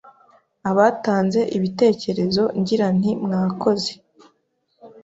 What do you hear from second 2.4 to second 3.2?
ngira nti